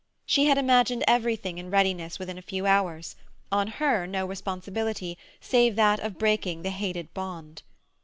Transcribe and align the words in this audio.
She 0.25 0.45
had 0.45 0.57
imagined 0.57 1.03
everything 1.07 1.59
in 1.59 1.69
readiness 1.69 2.17
within 2.17 2.35
a 2.39 2.41
few 2.41 2.65
hours; 2.65 3.15
on 3.51 3.67
her 3.67 4.07
no 4.07 4.25
responsibility 4.25 5.15
save 5.39 5.75
that 5.75 5.99
of 5.99 6.17
breaking 6.17 6.63
the 6.63 6.71
hated 6.71 7.13
bond. 7.13 7.61